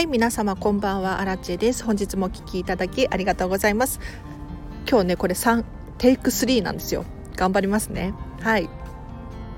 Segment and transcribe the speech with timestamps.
[0.00, 1.20] はい皆様こんばんは。
[1.20, 1.84] アラチェです。
[1.84, 4.00] 本日もお聞きいただきありがとうございます。
[4.88, 5.62] 今日ねこれ3
[5.98, 7.04] テイク3なんですよ。
[7.36, 8.14] 頑張りますね。
[8.40, 8.70] はい。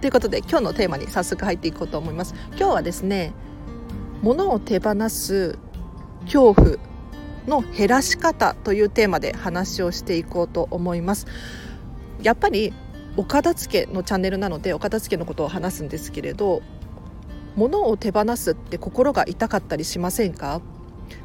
[0.01, 2.35] ということで今日のテーマに早速入っていこうと思います。
[2.57, 3.35] 今日はですね
[4.21, 5.61] 物を手放す
[6.25, 6.77] 恐怖
[7.47, 11.29] の減らし方というテーマで話をしていこうと思います。
[12.21, 12.73] やっぱり
[13.17, 16.63] お片付けのチャンネルなのでお片付けのことを話すんですけれど
[17.57, 20.61] 物を手放すって心が痛かったりしませんか？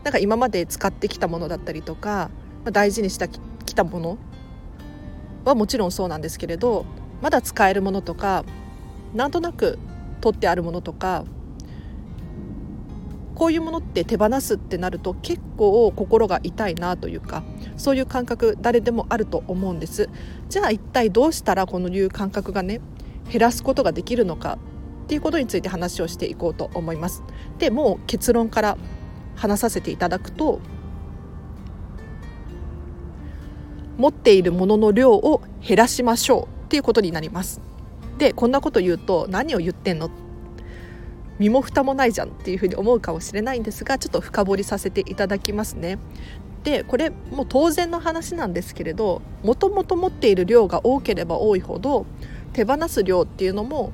[0.03, 2.29] なんか今まで使ってきたものだったりとか
[2.65, 3.39] 大事にしたき
[3.73, 4.17] たもの
[5.45, 6.85] はもちろんそうなんですけれど
[7.21, 8.43] まだ使えるものとか
[9.13, 9.79] なんとなく
[10.19, 11.23] 取ってあるものとか
[13.33, 17.43] こういうものって手放すってなると結構心が痛いなというか
[17.77, 20.09] そういう感覚誰でもあると思うんです。
[20.49, 22.81] じゃあ一体どうしたらこのいう感覚がね
[23.29, 24.57] 減らすことができるのか
[25.07, 27.23] っていうことについて話をしていこうと思います。
[27.59, 28.77] でもう結論から
[29.37, 30.59] 話させていただくと
[33.97, 37.61] 持っているものの量を減らしましょうっていうことになります。
[38.17, 40.09] でこんなこと言うと何を言ってんの？
[41.39, 45.99] 身も蓋もないじゃんっていうふうに思うかもしれないんですがちょっと深掘りさせていただきますね。
[46.65, 52.05] でこれもう当然の話なんですけれどもともと持っている量が多ければ多いほど
[52.51, 53.93] 手放す量っていうのも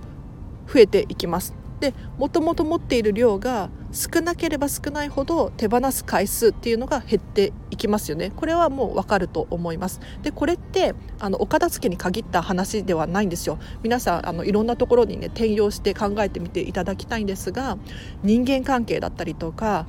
[0.68, 1.54] 増えていきます。
[1.80, 8.32] でもともと持っている量が少なければ少ないほど手放す回数っていうのが減っていきますよね。
[8.36, 10.00] これはもうわかると思います。
[10.22, 13.60] でこれってあのお片付けに限った話ではないんですよ。
[13.84, 17.78] 皆さんあのいろんなところにね転用して考えてみていただきたいんですが
[18.24, 19.86] 人間関係だったりとか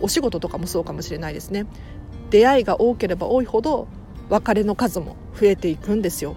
[0.00, 1.66] お仕事とかもそうかもしれないですね。
[2.30, 3.86] 出会いが多ければ多いほど
[4.30, 6.36] 別れの数も増えていくんですよ。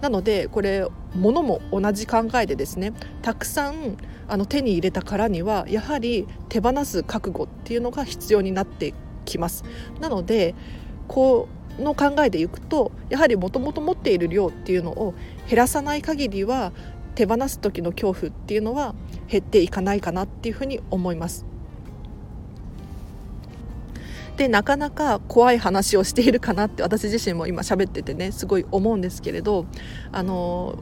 [0.00, 3.96] なのでこれ物も同じ考えでですねたくさん
[4.28, 8.92] あの手に入れたからにはやはり手放す覚悟っていうのが必要になって
[9.24, 9.64] きます。
[10.00, 10.54] なので
[11.08, 11.48] こ
[11.78, 15.14] の考えでいくとやはりもともと持っている量っていうのを
[15.48, 16.72] 減らさない限りは
[17.14, 18.94] 手放す時の恐怖っていうのは
[19.28, 21.46] 減っていかないかなっていうふうに思います。
[24.36, 29.66] でなかなか怖い話をしているかなって私自身も今喋っててねすごい思うんですけれど
[30.12, 30.78] あの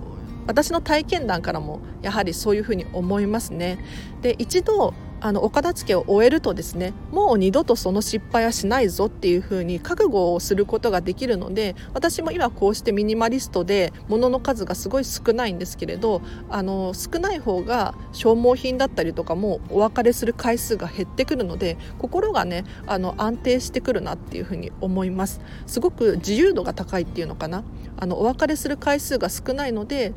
[0.46, 3.78] 私の体験談からもやはりそういうふうに思いますね。
[4.20, 4.92] で一度
[5.24, 16.20] あのお片付けを終えるとですねもう二度とその失敗はしないぞっていうふうに覚悟をすることができるので私も今こうしてミニマリストで物の数がすごい少ないんですけれど
[16.50, 25.40] あの少ない方が消耗品だったりとかもお別れする回数が減ってくるので心がねあの安定してくるなっていうふうに思います。
[25.66, 27.64] すごく自由度が高いっていうのかな。
[27.96, 30.12] あのお別れする回数が少ないので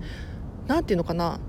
[0.67, 1.39] 何て言うのかな。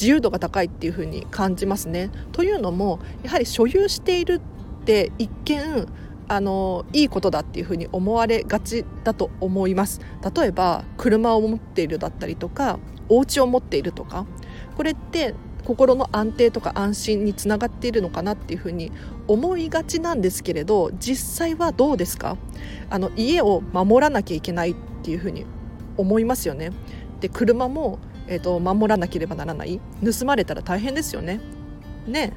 [0.00, 2.10] 自由度が高いっていう風に感じますね。
[2.32, 4.40] というのもやはり所有している
[4.82, 5.86] って一見
[6.26, 10.00] あのいいことだっていうふうに思われがちだと思います。
[10.34, 12.78] 例えば車を持っているだったりとか
[13.10, 14.24] お家を持っているとか
[14.76, 15.34] これって
[15.64, 18.90] 心の安定とか安心につながっているのかなっていうふうに
[19.28, 22.38] 思いがちなんですけれど実際はどうですか？
[22.88, 25.44] あの家を守らなきゃいけないっていうふうに
[25.98, 26.70] 思いますよね。
[27.20, 27.98] で車も
[28.30, 31.40] えーと、守らなければならない盗まれたら大変ですよね。
[32.06, 32.32] ね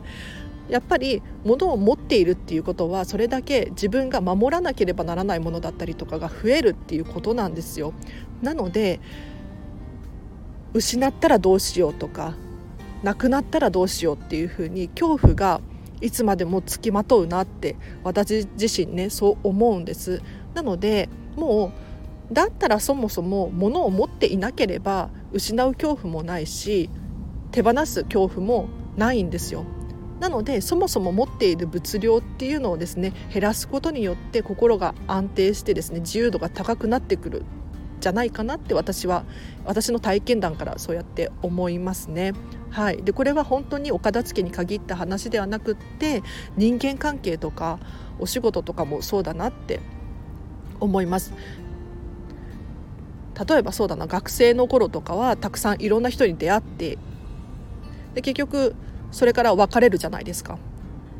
[0.69, 7.93] やっぱり物を持っているっていうことはそれだけ自分が守らなければならないものだったりとかが増えるっていうことなんですよ。
[8.41, 8.99] なので
[10.73, 12.33] 失ったらどうしようとか
[13.03, 15.61] なくなったらどうしようっていうふうに恐怖が
[16.01, 20.23] いつまでもつきまとうなって私自身ねそう思うんです。
[20.55, 21.71] なのでも
[22.31, 26.89] うだったらそもそも物を持っていなければ失う恐怖もないし
[27.51, 29.65] 手放す恐怖もないんですよ。
[30.19, 37.43] なのでそもそも持っている物量っていうのをですね減らすことによって心が安定してですね自由度が高くなってくる
[37.99, 39.25] じゃないかなって私は
[39.65, 42.33] 私の体験談からそうやって思いますね。
[42.69, 46.23] はい、でこれは本当にお片付けに限った話ではなくって
[46.57, 47.79] 人間関係とか
[48.19, 49.79] お仕事とかもそうだなって
[50.79, 51.33] 思います
[53.47, 56.97] 例えばそうだな学生の頃とかはたくさんいろんな人に出会って
[58.13, 58.75] で結局
[59.11, 60.57] それから別れるじゃないですか。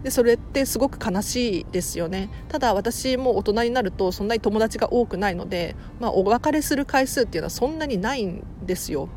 [0.04, 2.30] でそれってすごく悲しいですよね。
[2.50, 9.08] ただ私も大人になるとそんなに友達が多くないので、まあ、お別れする回数っていうのはそんなにないんですよ。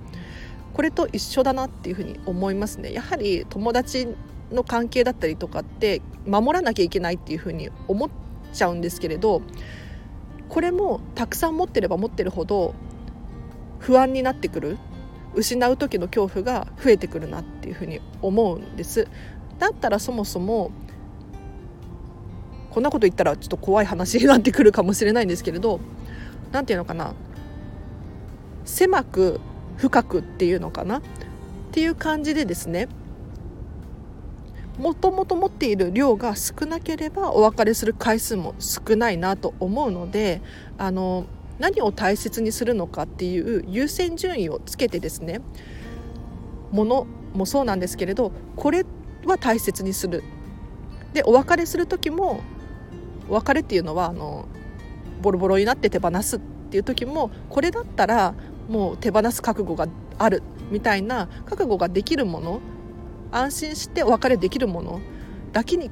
[0.75, 2.93] これと一緒だなっていうふうに思いますね。
[2.93, 4.07] やはり友達
[4.53, 8.11] の関係だったりとかって守らなきゃいけないっていうふうに思っ
[8.53, 9.43] ちゃうんですけれど
[10.49, 12.75] これもたくさん持ってれば持ってるほど
[13.79, 14.79] 不安になってくる
[15.35, 19.07] 失う時の恐怖が増えてくるなっていうふうに思うんです。
[19.59, 20.71] だったらそもそも
[22.71, 25.81] こんなこと言ったらちょっと怖い話になってくるかもしれないんですけれど
[26.53, 27.15] 何て言うのかな
[28.67, 29.41] 狭く
[29.79, 31.03] 深くっていうのかなっ
[31.73, 32.89] ていう感じでですね
[34.79, 40.43] もともと持っている量が少なければお別れする回数も少ないなと思うので
[40.77, 41.25] あの
[41.59, 45.41] 何を大切にするのかっていう優先順位をつけてですね
[46.71, 48.85] ものもそうなんですけれどこれ
[49.25, 50.23] は大切にする。
[51.13, 52.41] でお別れする時も
[53.29, 54.47] お別れっていうのはあの
[55.23, 58.35] ボロボロになって手放すっていう時もこれだったら
[58.69, 59.89] もう手放す覚悟が
[60.19, 62.61] あるみたいな覚悟ができるもの
[63.33, 65.01] 安心してお別れできるもの
[65.53, 65.91] だけに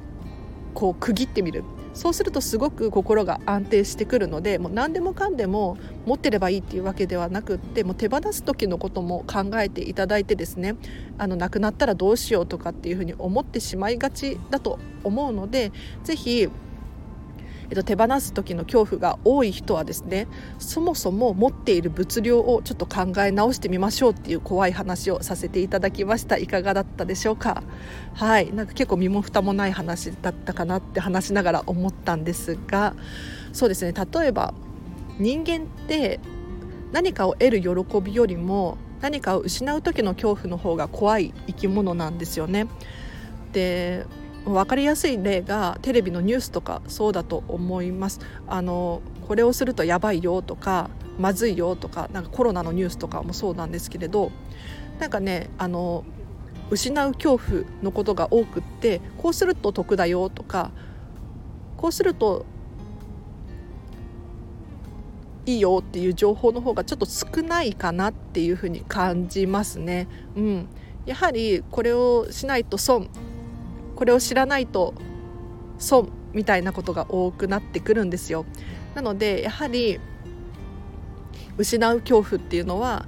[0.73, 1.63] こう区切ってみる。
[1.95, 10.75] そうするとすごく心が安定してくるのでもう何でもかんでも持ってればいいっていうわけではなくってもう手放す時のことも考えていただいてですね
[11.17, 15.71] あの亡くなったらどうしようとかっていうふうに思ってしまいがちだと思うので
[16.03, 16.49] 是非
[17.69, 20.27] えっと、手放す時の恐怖が多い人はですね
[20.59, 26.37] そもそも持っている物量をちょっと考え直してみましょうっていう怖い話をさせていただきました。
[26.37, 27.63] いかがだったでしょうか？
[28.13, 28.53] はい。
[28.53, 32.95] なんか結構身も蓋もない話だったかなって話しながら思ったんですが
[33.51, 33.93] そうですね。
[33.93, 34.53] 例えば
[35.17, 36.19] 人間って
[36.91, 42.67] 何かを得る喜びよりも何かを失う時の恐怖の方が怖い生き物なんですよね。
[43.51, 44.05] で
[44.45, 54.31] 分かりやすい例がテレビのニュースとかそうだと思いますあのこれをするとやばいよとかまずいよとかなんかコロナのニュースとかもそうなんですけれど
[54.99, 56.03] なんかねあの
[56.69, 60.71] 失う恐怖のことが多くってこうすると得だよとか
[61.77, 62.45] こうすると
[65.45, 70.07] いいよっていう情報の方がちょっと少ないかなっていうふうに感じますね。
[70.35, 70.67] うん、
[71.05, 73.09] やはりこれをしないと損
[73.95, 74.93] これを知らないと
[75.77, 78.45] 損みたいなことが多くなってくるんですよ。
[78.93, 79.99] なのでやはり
[81.57, 83.07] 失う恐怖っていうのは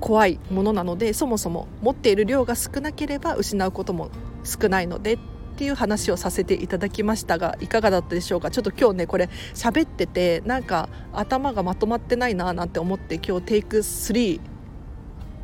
[0.00, 4.10] 怖いものなのでそもそも持っている量が少なければ失うことも
[4.44, 5.18] 少ないのでっ
[5.56, 8.50] ていう話をさせていただきましたがいかがだったでしょうか？
[8.50, 14.40] ちょっと今日ねこれ喋っててなんか頭がまとまってないななんて思って今日テイク3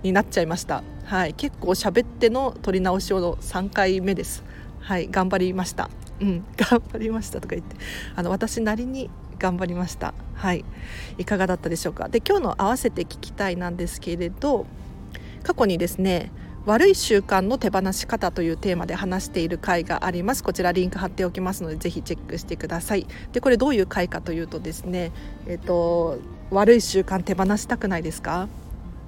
[0.03, 0.83] になっちゃいました。
[1.05, 1.35] はい。
[1.35, 4.45] 結構喋っての撮り直しを3回目です。
[4.83, 5.89] はい頑張りました。
[6.21, 7.77] うん頑張りましたとか言って
[8.15, 10.13] あの私なりに頑張りました。
[10.35, 10.65] はい
[11.19, 12.09] いかがだったでしょうか。
[12.09, 14.67] で今日の合わせて聞きたいなんですけれど
[15.43, 16.31] 過去にですね
[16.65, 20.45] 悪い習慣の手放し方というテーマで話している回があります。
[20.45, 23.07] こちらリンク貼っておきますのでぜひチェックしてください。
[23.33, 25.11] でこれどういう回かというとですね
[25.49, 26.19] えっ、と
[26.51, 28.49] 悪い習慣手放したくないですか？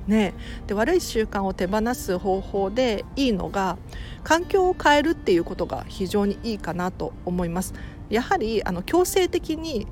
[0.07, 0.35] ね、
[0.67, 3.79] で悪い習慣を手放す方法でいいのが
[4.23, 7.73] 環境を変えるっていうことが非常にいいかなと思います。
[8.11, 9.87] やはりあの強制的に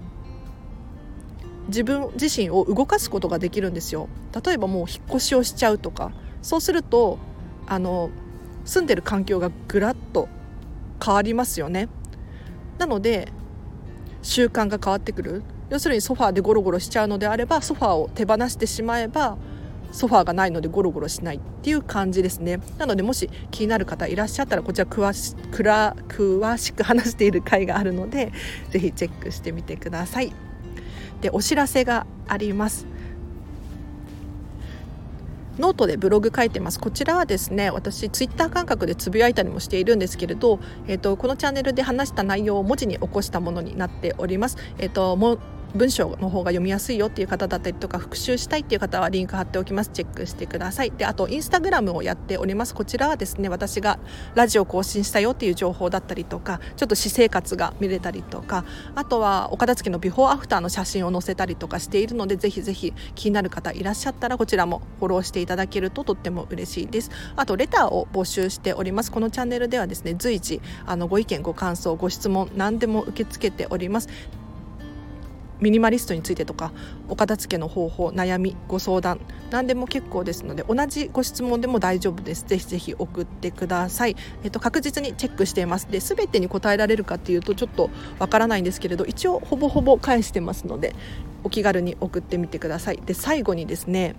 [1.69, 4.09] 自分自身を動かすことができるんですよ。
[4.45, 6.13] 例えばもう引っ越しをしちゃうとか。
[6.43, 7.19] そうすると
[7.67, 8.11] あの
[8.65, 10.29] 住んでる環境がぐらっと
[11.03, 11.89] 変わりますよね。
[12.79, 13.33] なので
[14.23, 15.43] 習慣が変わってくる。
[15.71, 19.39] 要するにソファーでゴロゴロしちゃうのであればソファーを手放してしまえば
[19.93, 22.61] ソファーがないのでゴロゴロしないっていう感じですね。
[22.79, 28.33] なのでもし気になる方いらっしゃったらこちら詳し詳しく話している回があるので
[28.71, 30.33] ぜひチェックしてみてください。
[31.21, 32.87] でお知らせがあります。
[35.59, 36.81] ノートでブログ書いてます。
[36.81, 45.39] こちらはですね私ツイッター感覚でつぶやいたりもしているんですけれど、えーと、このチャンネルで話した内容を文字に起こしたものになっております、えーとも
[45.75, 49.91] 文章の方が読みやすいよっていう方だったりとか復習したいっていう方はリンク貼っておきます。
[49.93, 50.91] チェックしてください。
[50.91, 52.75] であとインスタグラムをやっております。
[52.75, 53.99] こちらはですね私が
[54.35, 58.65] ラジオ更新したよっていう情報だったりとかちょっと私生活が見れたりとか
[58.95, 67.11] あとはお片付けのビフォーアフターの写真を載せたりとかしているのでぜひぜひ気になる方いらっしゃったらこちらもフォローしていただけるととっても嬉しいです。
[67.37, 69.11] あとレターを募集しております。
[69.11, 74.09] このチャンネルではですね随時あのご意見ご感想ご質問何でも受け付けております。
[75.63, 76.73] ミニマリストについてとか
[77.09, 82.45] お片付けの方法悩みご相談何でも結構ですので同じご質問でも大丈夫です。
[82.47, 85.87] ぜひぜひ送ってください、えっと、確実にチェックしています。
[85.87, 90.97] で全てに答えられるかっていうとちょっとわからないんですけれど一応ほぼほぼ返してますので
[91.45, 92.97] お気軽に送ってみてください。
[92.97, 94.17] で最後にですね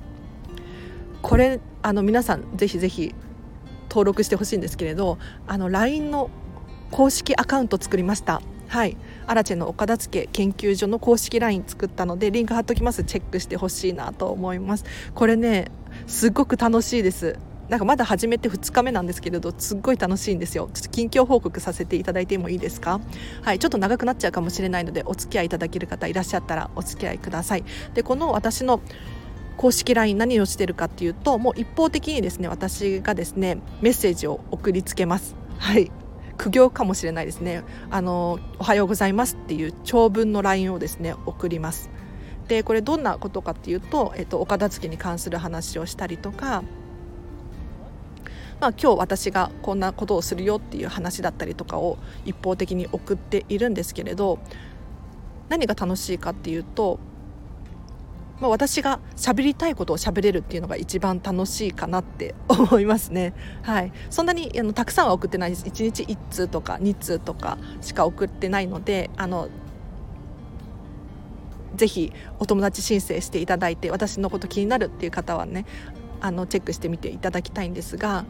[1.22, 3.14] これあの皆さんぜひぜひ
[3.90, 6.30] 登録してほしいんですけれどあの LINE の
[6.92, 8.42] 公式アカウント作りました。
[8.70, 8.96] はい。
[9.28, 15.72] アラチェの岡田付研究所の公式 LINE 作ったのでリンク貼っときますチェックしてほしいなと思いますこれね
[16.08, 17.38] すっごく楽しいです
[17.70, 23.00] なんかまだ始めて2日目なんですけれどすっごい楽しいんですよちょっと近況報告させていただいてもいいですか
[23.42, 27.64] はいちょっと長くなっちゃうかもしれないのでお付き合いいただける方いらっしゃったらお付き合いください
[27.94, 28.82] でこの私の
[29.56, 35.92] 公式 LINE 何をしてるかっていうともう一方的にですね私がですねメッセージを送りつけますはい
[36.38, 37.64] 苦行かもしれないですね。
[37.90, 41.90] あのおはようございますっていう長文の LINE をですね送ります。
[42.48, 46.64] でこれどんなことかっていうと、えっと、お片付けに関する話をしたりとか
[48.64, 54.40] まあ、今日私がこんなことをするよっていう話だったりとかを一方的に送っているんですけれど
[55.50, 56.98] 何が楽しいかっていうと、
[58.40, 63.34] まあ、私が喋りたいことを喋れるっていうのが一番楽しいかなって思いますね。
[63.62, 69.50] はい、そんなにあのたくさんは送ってないです1日1通とか2通とかしか送ってないのであの
[71.76, 75.66] ぜひお友達申請していただいて私のこと気になるっていう方はね
[76.22, 78.26] あのチェックしてみていただきたいんですが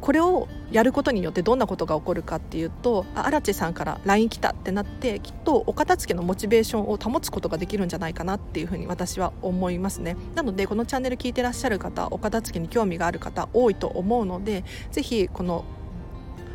[0.00, 10.16] これをやることによってどんなことが起こるかっていうと荒地さんから LINE 来たってなってきっとお片付けのモチベーションを保つことができるんじゃないかなっていうふうに私は思いますね。
[10.34, 15.64] なのでこのチャンネル聞いてらっしゃる方お片付けに興味がある方多いと思うのでぜひこの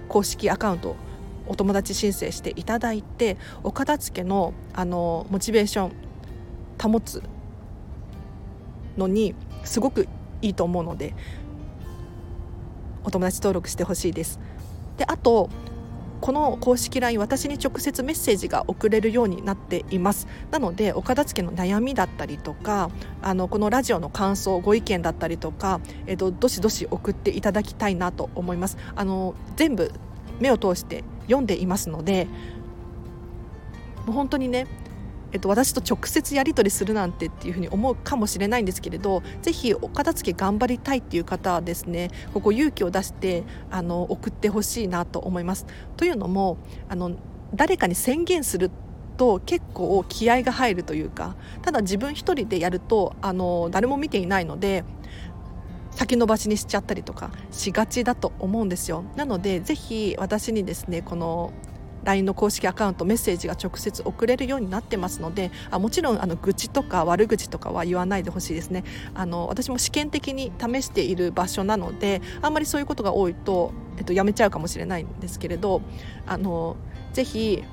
[0.08, 0.96] 公式アカウント
[1.48, 5.92] お友達申請していただいてお片付けのあのモチベーション
[6.82, 7.22] 保つ
[8.98, 10.08] のにすごく
[10.42, 11.14] いいと思うので
[13.04, 14.40] お友達登録してほしいです。
[14.98, 15.50] であと
[16.22, 20.28] この公式 LINE 私に直接メッセージが送れるようになっています。
[20.52, 22.90] なのでお片付けの悩みだったりとか
[23.22, 28.78] あのこのラジオの感想ご意見だったりとか、えっと、どしどし送っていただきたいなと思います。
[28.96, 29.92] あの全部
[30.40, 32.28] 目を通して読んでいますので
[34.06, 34.68] もう本当にね
[35.34, 45.66] えっと、私と直接やり取りするなんてっていうふうに思うかもしれないんですけれどぜひお片付け頑張りたいっていう方はですねここ勇気を出してあの送ってほしいなと思います。
[45.98, 47.12] というのもあの
[47.54, 48.72] 誰かに宣言する
[49.18, 54.84] と結構気合が入るというかただ自分一人でやるとあの誰も見ていないので
[55.92, 61.54] 先延ばしにしちゃったりとかしがちだと思うんですよなのでぜひ私にですねこの
[62.04, 68.84] LINE の公式アカウントメッセージが直接送れるようになってますのであもちろんあの愚痴とか悪口とかは言わないでほしいですね。
[69.14, 75.82] あの私も試験的に試している場所なのであんまりそういうことが多いと、えっと、やめちゃうかもしれないんですけれど
[76.26, 76.76] あの
[77.14, 77.64] ぜひ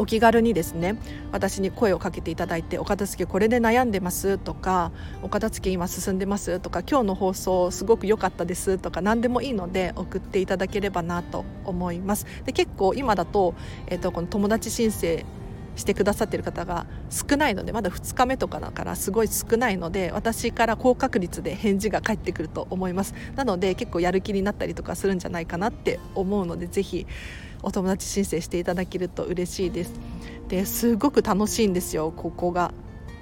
[0.00, 0.96] お気軽にですね
[1.30, 4.92] 私に声をかけていただいて「お片付けこれで悩んでます」とか
[5.22, 12.24] 「お片付け今進んでます」とか「今日の放送すごく良かったです」とか何でもいいので送っていただければなと思います。
[12.46, 13.54] で結構今だと,、
[13.88, 15.26] えーと、この友達申請
[15.76, 27.06] してくださってる方が少ないのでまだ2日目とかだからすごい少ないので私から高確率で返事が返ってくると思いますなので結構やる気になったりとかするんじゃないかなって思うのでぜひ
[27.62, 29.92] お友達申請していただけると嬉しいです。
[30.48, 32.72] ですごく楽しいんですよここが。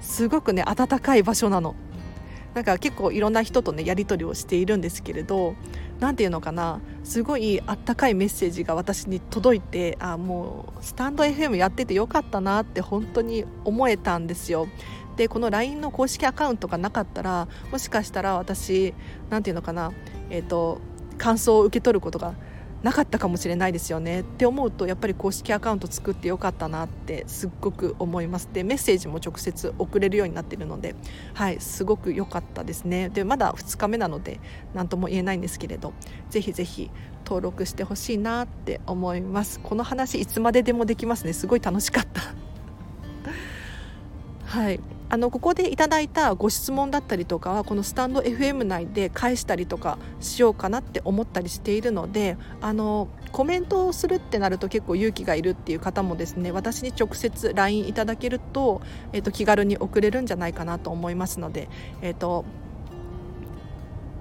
[0.01, 1.75] すごくね暖かい場所なの。
[2.55, 5.55] なんか結構いろんな人とねやり取りをしているんですけれど
[6.01, 6.81] 何て言うのかな。
[7.05, 14.69] すごいあったかいメッセージが私に届いてあもうスタンド FM やっててよかったなって本当に思えたんですよ。
[15.17, 18.95] でこの LINE の公式アカウントがなかったらもしかしたら私
[19.31, 19.93] 何て言うのかな。
[20.31, 20.81] えっ、ー、と
[21.19, 22.35] 感想を受け取ることが
[22.83, 24.21] なかったかもしれないですよね。
[24.21, 28.49] って思うとやっぱり公式アカウント作ってよかったなってすっごく思います。
[28.53, 30.95] でメッセージも直接送れるようになっているので
[31.35, 33.09] はいすごく良かったですね。
[33.09, 34.41] でまだ2日目なので
[34.75, 35.93] 何とも言えないんですけれど
[36.31, 36.91] ぜひぜひ
[37.25, 39.61] 登録してほしいなって思います。
[39.61, 41.33] この話いつまででもできますね。
[41.33, 42.48] すごい楽しかった。
[44.49, 44.81] はい。
[45.11, 58.83] あのここでいただいたご質問だったりとかはこのスタンド FM 内で返したりとかしようかなって思ったりしているのであのコメントをするってなると結構勇気がいるっていう方もですね私に直接 LINE いただけると,、
[59.15, 61.69] えっと、気軽に送れるんじゃないかなと思いますので、
[62.03, 62.45] えっと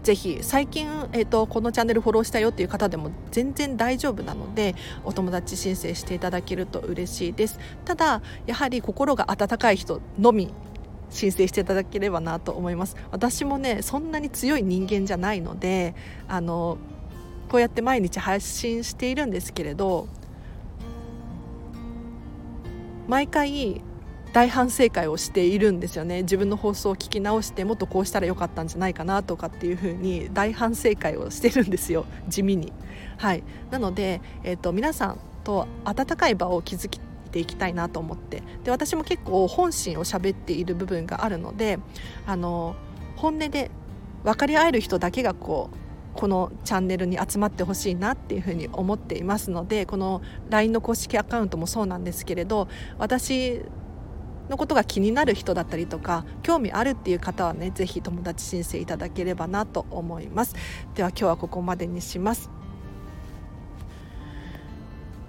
[0.07, 4.73] ぜひ最近、えーと、このチャンネルフォローしたよっていう方でも全然大丈夫なので
[5.03, 7.59] お友達申請していただけると嬉しいです。
[7.83, 10.53] ただやはり心が温かい人のみ
[11.09, 12.95] 申請していただければなと思います。
[13.11, 15.93] 私もねそんなに強い人間じゃないので
[16.29, 16.77] あの
[17.49, 20.07] こうやって毎日配信しているんですけれど
[23.09, 23.81] 毎回
[24.37, 26.21] 大反省会をしているんですよね。
[26.21, 32.05] 自分の放送を聞き直してもっとこうしたらよかったんじゃないかなとかっていうふうに大反省会をしてるんですよ。
[32.27, 32.71] 地味に。
[33.17, 36.99] はい、なので、えーと、と皆さんと温かい場を築き
[37.31, 38.43] ていきたいなと思って。
[38.63, 41.79] で私も結構本心を喋っている部分があるので
[42.27, 42.75] あの
[43.15, 43.71] 本音で
[44.23, 45.77] 分かり合える人だけがこう
[46.15, 52.67] このチャンネルに集まってほしいなっていうふうに思っていますのでこの LINE の公式アカウントもそうなんですけれど
[52.99, 53.63] 私
[54.49, 60.55] のことが気になる人だったりとか興味あるっていう方はね是非友達申請いただければなと思います
[60.95, 62.49] では今日はここまでにします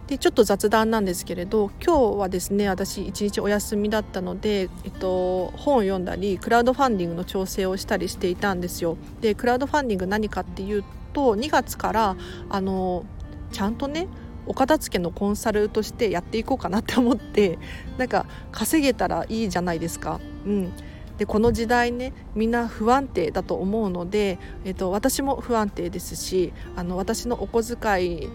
[0.08, 8.96] でちょっと雑談なんですけれど今日はですね私一日お休みだったので、えっと、本を読んだりクラウドファンディングの調整をしたりしていたんですよ。
[9.20, 12.16] でクラウドファンディング何かっていうと2月から
[12.48, 13.04] あの
[13.52, 14.08] ちゃんとね
[14.48, 17.58] お片付けのコンサルとしてやっていこうかなって思って
[17.98, 20.20] なんか稼げたらいいじゃないですか。
[20.46, 20.72] うん
[21.18, 28.28] でこの時代ねみんな不安定だと思うので、えっと、私も不安定ですしあの私のお小遣い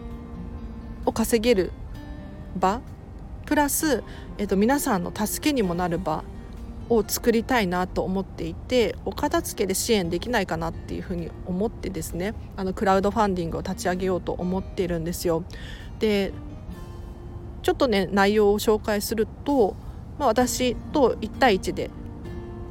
[1.06, 1.72] を稼げる
[2.58, 2.82] 場
[3.46, 4.04] プラス、
[4.38, 6.26] えっと、皆さんの助けにもなる場
[6.90, 15.46] を作りたいなと思っていてお片付けで支援できないかなっていうふうに思ってですねあのクラウドファンディングを立ち上げようと思っているんですよ。
[16.04, 16.34] で
[17.62, 19.78] ちょっとね内容を紹介すると、
[20.20, 21.90] まあ、私と1対1で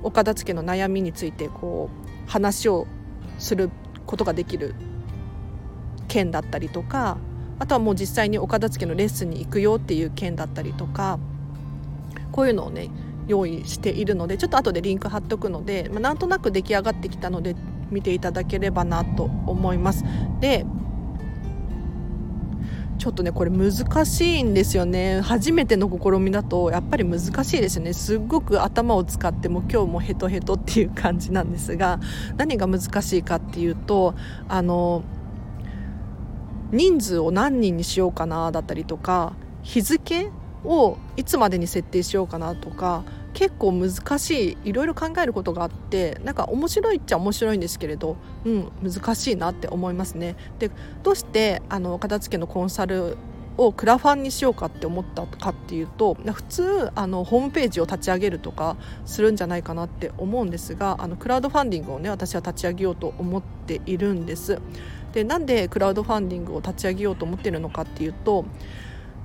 [0.02, 2.86] お片付けの悩みについてこう話を
[3.38, 3.70] する
[4.04, 4.74] ことができる
[6.08, 7.16] 件だったりとか
[7.58, 11.18] あとはもう実際にお片付けのレッスンに行くよっていう件だったりとか
[12.32, 12.90] こういうのをね
[13.28, 17.56] 用意しているのでちょっと後でリンク貼っておくので、まあ、なんとなく出来上がってきたので
[17.90, 20.04] 見ていただければなと思います。
[20.40, 20.66] で
[23.02, 23.72] ちょっとねこれ難
[24.06, 25.22] しいんですよね。
[25.22, 27.94] 初めての試みだとやっぱり難しいですよね。
[27.94, 31.98] すっごく頭を使っても今日もヘトヘトっていう感じなんですが
[32.36, 34.14] 何が難しいかっていうと
[34.48, 35.02] あの
[36.70, 39.32] 人数を何人にしようかなだったりとか
[39.64, 40.30] 日付
[40.64, 43.02] をいつまでに設定しようかなとか
[43.34, 50.36] 結構難しいいろいろ考えることがあってなんか面白いっちゃ面白いんですけれど、うん、難しいなって思いますね。
[50.58, 50.70] で
[51.02, 53.16] どうしてあの片付けのコンサル
[53.56, 64.58] をクラファンにしようかって思ったかっていうと普通あのホームページを立ち上げるとかするんじゃないかなって思うんですがあのクラウドファンディングをね私は立ち上げようと思っているんです。
[65.12, 68.46] でなんでクラウドファンディングを立ち上げようと思ってるのかっていうと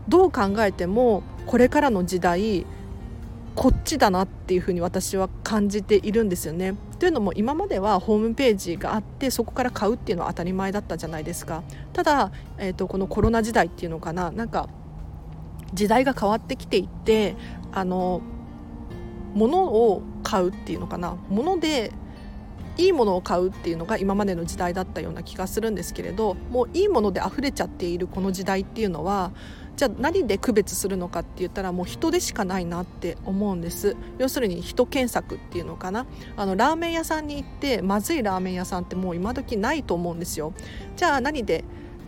[0.10, 2.66] どう考えてもこれからの時代
[3.58, 6.76] こっちだなっていうふうに私は感じているんですよね。
[7.00, 11.64] というのも今まではホームページがあってそこから買うっていうのは当たり前だったじゃないですか。
[11.92, 14.70] ただ、えーと、このコロナ時代っていうのかななんか
[15.74, 17.36] 時代が変わってきていって
[17.72, 18.22] あの
[19.34, 21.92] 物を買うっていうのかな物で
[22.78, 29.32] いいものを買うっていうのが今までの時代だったような気がするんですけれどもういいもので溢れちゃっているこの時代っていうのは
[29.78, 33.96] じゃあ何で区別するのかって言ったらもう人でしかないなって思うんです。
[34.18, 36.08] 要するに人検索っていうのかな。
[36.36, 40.52] あのラーメン屋さんに行ってまずいラーメン屋さんってもう今時ないと思うんですよ。
[40.96, 41.64] じゃあ何で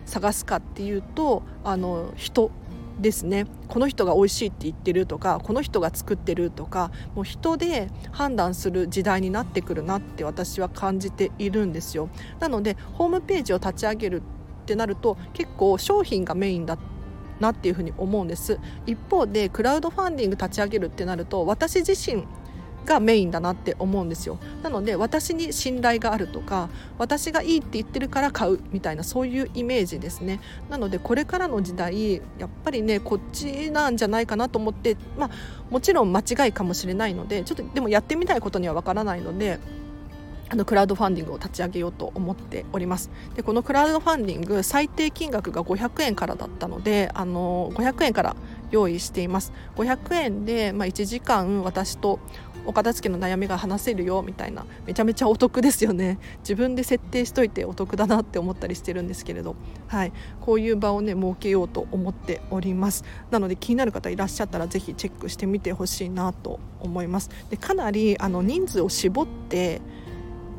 [0.08, 2.49] 探すかっていうとあの人
[2.99, 3.45] ですね。
[3.67, 12.10] この人が美味しいって言ってるとかこの人が作ってるとかもう人で判断する時代になってくるなって私は感じているんですよ。
[12.39, 16.79] なのでホームページを立ち上げるってなると結構商品がメインだ
[17.39, 18.60] なっていうふうに思うんです。
[18.86, 22.23] 一方でクラウドファンディング立ち上げるってなると私自身
[22.86, 24.39] がメインだなって思うんですよ。
[24.63, 30.39] なので私に信頼があるとか私がいいって言ってるから買うみたいなそういうイメージですね。
[30.69, 35.30] なのでこれからの時代やっぱりねこっちなんじゃないかなと思ってまあ
[35.69, 39.60] もちろん間違いかもしれないのでちょっとでもやってみたいことにはわからないので
[40.52, 43.12] あのクラウドファンディングを立ち上げようと思っております。
[43.36, 48.36] でこのクラウドファンディング最低金額が500円からだったのであの500円から
[48.72, 49.54] 用意しています。
[49.76, 52.20] 500円で、まあ、1時間私と
[52.66, 56.20] お片付けの悩みが話せるよみたいなめちゃめちゃお得ですよね。
[56.40, 59.56] 自分で設定しといてお得だなって思ったりしてるんですけれど、
[59.88, 63.04] はい、こういう場をね設けようと思っております。
[63.32, 67.30] なので気になる方いらっしゃったらぜひチェックしてみてほしいなと思います。
[67.50, 69.82] でかなりあの人数を絞って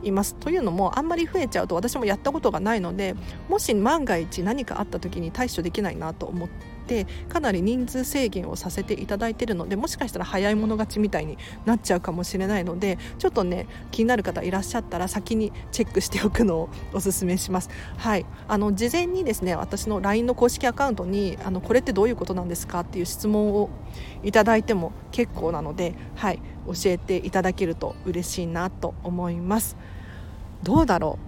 [0.02, 0.34] います。
[0.34, 3.14] というのもあんまり増えちゃうと私もやったことがないので
[3.48, 17.70] もし万が一何かあった時に対処できないなと思っててかなり人数制限をさせていただいているのでもしかしたら早い者勝ちみたいになっちゃうかもしれないのでちょっとね気になる方いらっしゃったら先にチェックしておくのをおすすめします。
[17.96, 23.70] はいあの事前にですね私の LINE の公式アカウントにあのこれってどういうことなんですかっていう質問を
[24.24, 29.76] いただいても結構なので、はい、教えていただけると嬉しいなと思います。
[30.64, 31.18] どうだろ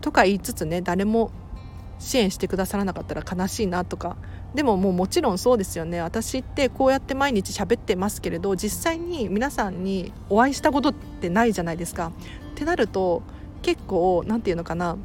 [0.00, 1.30] うとか言いつつね誰も
[2.04, 4.16] 支援してくださらなかったら悲しいなとか。
[4.54, 6.00] でももうもちろんそうですよね。
[6.00, 12.12] 私ってこうやって毎日喋ってますけれど実際に皆さんにお会いしたことってないじゃないですか。
[12.52, 13.22] ってなると
[13.62, 14.96] 結構何て言うのかな。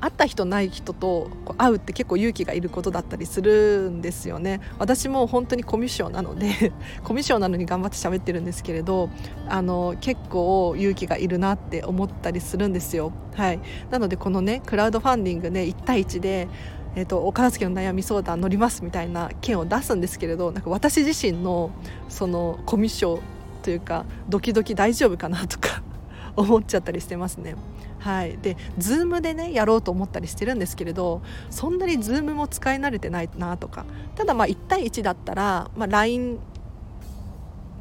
[0.00, 4.60] 会った人ない人と会うって結構勇気がいることだったりするんですよね。
[4.78, 6.72] 私も本当にコミュ障なので
[7.04, 9.10] コミュ障なのに頑張って喋ってるんですけれど
[9.48, 13.12] あの結構勇気がいるなって思ったりするんですよ。
[13.34, 13.60] はい。
[13.90, 16.48] なのでこのねクラウドファンディングで1対1で
[16.96, 21.70] えーと、お片付けの悩み相談乗りますみたいな件を出すんですけれどなんか私自身の
[22.08, 23.22] そのコミュ障
[23.62, 25.82] というかドキドキ大丈夫かなとか
[26.34, 27.54] 思っちゃったりしてますね。
[27.98, 33.84] はい、で Zoom でねやろうと思ったりしてるんですけれどそんなに Zoom も使い慣れてないなとか。
[34.14, 36.38] ただまあ1対1だったら、まあ、LINE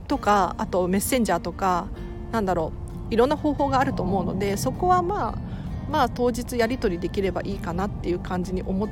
[0.07, 1.87] とかあとメッセンジャーとか
[2.31, 2.71] なんだろ
[3.09, 5.37] ういろんな方法があると思うのでそこはまあ
[5.89, 8.89] まあ当日やり取りできればいいかなっていう感じに思っ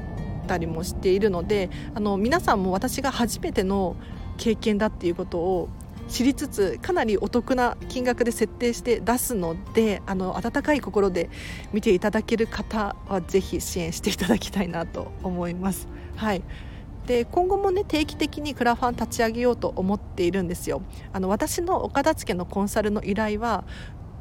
[0.47, 3.95] たりもしているのであの皆さんも私が初めての
[4.37, 5.69] 経験だっていうことを
[6.07, 11.29] 知りつつかなりお得な金額で設定して出すのであの温かい心で
[11.73, 15.87] 見ていただける方はぜひ支援していただきたいなと思います。
[16.15, 16.43] はい
[17.05, 20.81] で今後もね定期的にクラファン立ち上げようと思っているんですよ
[21.13, 23.63] あの私の岡田付けのコンサルの依頼は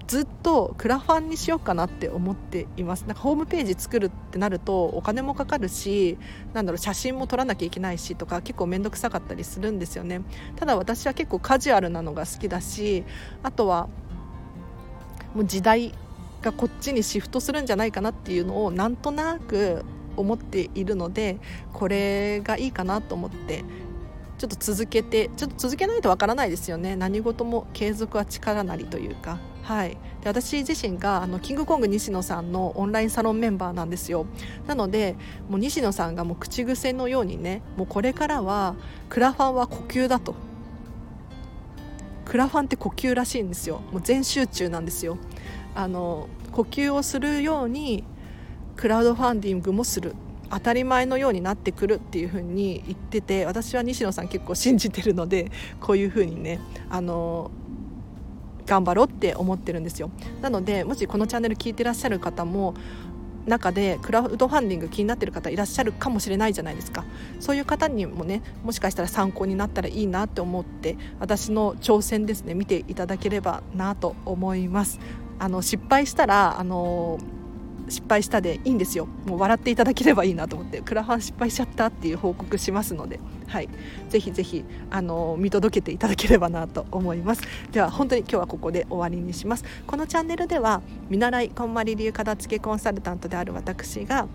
[0.06, 3.02] ずっとクラファンにしようかなって思っています。
[3.02, 6.18] なんかホームページ作るってなるとお金もかかるし
[6.52, 10.22] なんだろう写真も撮らなきゃいけないしとか結構面倒くさかったりするんですよね。
[10.56, 13.04] ただ私は結構カジュアルなのが好きだし
[13.42, 13.88] あとは
[15.34, 15.94] もう時代
[16.42, 19.84] がこっちにシフトするんじゃないかなっていうのをなんとなく
[20.16, 21.38] 思っているので
[21.72, 23.64] これがいいかなと思って
[24.44, 26.96] ちょっと続けてちょっと続けないとわからないですよね。
[26.96, 29.38] 何事も継続は力なりというか。
[29.62, 34.26] はい、で私自身があのキングコング西野さんのオンラインサロンメンバーなんですよ。
[34.66, 35.16] なので
[35.48, 38.76] もう西野さんがもう口癖のようにねもうこれからは
[39.08, 40.34] クラファンは呼吸だと。
[42.26, 43.80] クラファンって呼吸らしいんですよ。
[43.90, 45.16] もう全集中なんですよ。
[45.74, 48.04] あの呼吸をするように
[48.76, 50.14] クラウドファンディングもする。
[50.54, 57.50] 当たり前のようになってくるっていうふうに言ってて私は西野さん結構信じてるのでこういうふうにねあの
[58.64, 60.10] 頑張ろうって思ってるんですよ。
[60.40, 62.74] なのでもしこのチャンネル聞いてらっしゃる方も
[63.46, 67.04] 中でクラウドファンディング気になってる方いらっしゃるかもしれないじゃないですか。
[67.40, 75.00] そういう方にもねもしかしたら参考になったらいいなって思って私の挑戦ですね見ていただければなと思います。
[75.40, 77.18] あの失敗したらあの
[77.88, 79.06] 失敗したでいいんですよ。
[79.26, 83.68] もう笑っていただければいいなと思ってクラファン失敗しちゃったっていう報告しますので、はい、
[84.08, 87.42] ぜひぜひあの見届けていただければなと思います。
[87.72, 89.64] では本当に今日はここで終わりにします。
[89.86, 94.26] このチャンネルでは見習いこんまり流片付けコンサルタントである私が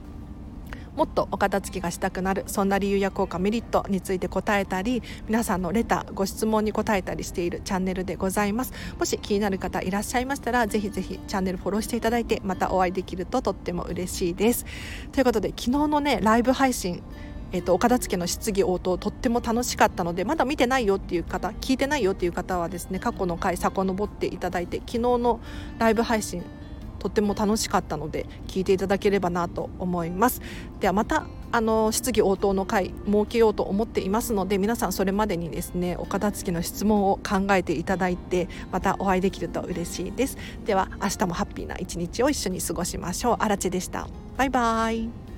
[0.99, 8.73] もっとお片付けがしたくなるそんな理由や効果メリットについて答えたり皆さんのレターご質問に答えたりしているチャンネルでございます。
[8.99, 14.65] もし気になる方いらっしゃいましたらぜひぜひチャンネルフォローしていただいてまたお会いできるととっても嬉しいです。
[15.13, 17.01] ということで昨日のねライブ配信
[17.53, 25.39] えーと、お片付けの質疑応答とっても楽しかったのでまだ見てないよっていう方聞いてないよっていう方はですね過去の回遡っていただいて昨日の
[25.79, 26.43] ライブ配信
[26.99, 30.41] とっても楽しかったので聞いていただければなと思います。
[30.79, 40.37] ではまたあの質疑応答の会設けようと思っていますので皆さんそれまでにですねお片付けの質問を考えていただいてまたお会いできると嬉しいです。
[40.65, 43.35] では明日もハッピーな一日を一緒に過ごしましょう。
[43.39, 44.07] あらでした。
[44.37, 45.28] バイバイ。